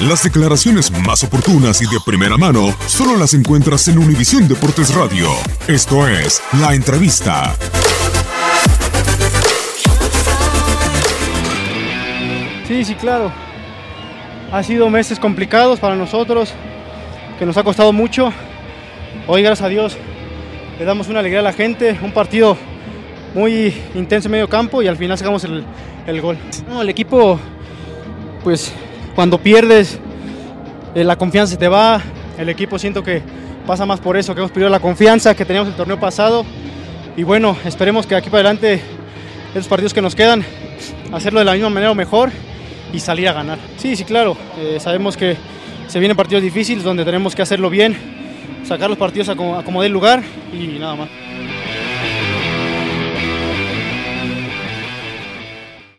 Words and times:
Las 0.00 0.22
declaraciones 0.22 0.90
más 0.90 1.24
oportunas 1.24 1.80
y 1.80 1.86
de 1.86 1.98
primera 2.04 2.36
mano 2.36 2.76
solo 2.86 3.16
las 3.16 3.32
encuentras 3.32 3.88
en 3.88 3.96
Univisión 3.96 4.46
Deportes 4.46 4.94
Radio. 4.94 5.30
Esto 5.66 6.06
es 6.06 6.42
La 6.60 6.74
Entrevista. 6.74 7.56
Sí, 12.68 12.84
sí, 12.84 12.94
claro. 12.96 13.32
Ha 14.52 14.62
sido 14.62 14.90
meses 14.90 15.18
complicados 15.18 15.80
para 15.80 15.96
nosotros, 15.96 16.52
que 17.38 17.46
nos 17.46 17.56
ha 17.56 17.64
costado 17.64 17.94
mucho. 17.94 18.30
Hoy, 19.26 19.40
gracias 19.40 19.64
a 19.64 19.70
Dios, 19.70 19.96
le 20.78 20.84
damos 20.84 21.08
una 21.08 21.20
alegría 21.20 21.40
a 21.40 21.44
la 21.44 21.54
gente, 21.54 21.98
un 22.02 22.12
partido 22.12 22.58
muy 23.32 23.74
intenso 23.94 24.28
en 24.28 24.32
medio 24.32 24.48
campo 24.50 24.82
y 24.82 24.88
al 24.88 24.98
final 24.98 25.16
sacamos 25.16 25.42
el, 25.44 25.64
el 26.06 26.20
gol. 26.20 26.36
No, 26.68 26.82
el 26.82 26.88
equipo, 26.90 27.40
pues 28.44 28.74
cuando 29.16 29.38
pierdes, 29.38 29.98
eh, 30.94 31.02
la 31.02 31.16
confianza 31.16 31.52
se 31.52 31.56
te 31.56 31.68
va, 31.68 32.02
el 32.38 32.50
equipo 32.50 32.78
siento 32.78 33.02
que 33.02 33.22
pasa 33.66 33.86
más 33.86 33.98
por 33.98 34.16
eso, 34.18 34.34
que 34.34 34.40
hemos 34.40 34.52
perdido 34.52 34.68
la 34.68 34.78
confianza 34.78 35.34
que 35.34 35.46
teníamos 35.46 35.70
el 35.70 35.74
torneo 35.74 35.98
pasado 35.98 36.44
y 37.16 37.22
bueno, 37.22 37.56
esperemos 37.64 38.06
que 38.06 38.14
aquí 38.14 38.28
para 38.28 38.50
adelante, 38.50 38.82
esos 39.54 39.68
partidos 39.68 39.94
que 39.94 40.02
nos 40.02 40.14
quedan, 40.14 40.44
hacerlo 41.12 41.38
de 41.38 41.46
la 41.46 41.54
misma 41.54 41.70
manera 41.70 41.90
o 41.90 41.94
mejor 41.94 42.30
y 42.92 43.00
salir 43.00 43.26
a 43.28 43.32
ganar. 43.32 43.58
Sí, 43.78 43.96
sí, 43.96 44.04
claro, 44.04 44.36
eh, 44.58 44.76
sabemos 44.80 45.16
que 45.16 45.34
se 45.88 45.98
vienen 45.98 46.14
partidos 46.14 46.42
difíciles 46.42 46.84
donde 46.84 47.02
tenemos 47.02 47.34
que 47.34 47.40
hacerlo 47.40 47.70
bien, 47.70 47.96
sacar 48.64 48.90
los 48.90 48.98
partidos 48.98 49.30
a 49.30 49.34
como, 49.34 49.58
a 49.58 49.64
como 49.64 49.82
dé 49.82 49.88
lugar 49.88 50.22
y 50.52 50.78
nada 50.78 50.94
más. 50.94 51.08